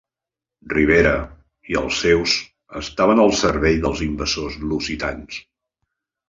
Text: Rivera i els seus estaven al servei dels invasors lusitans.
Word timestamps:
Rivera 0.71 1.11
i 1.73 1.77
els 1.81 1.99
seus 2.05 2.33
estaven 2.81 3.21
al 3.25 3.35
servei 3.43 3.79
dels 3.85 4.03
invasors 4.07 4.57
lusitans. 4.73 5.39